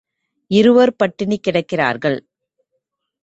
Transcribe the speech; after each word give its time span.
இருவர் 0.51 0.95
பட்டினி 0.95 1.37
கிடக்கிறார்கள். 1.47 2.17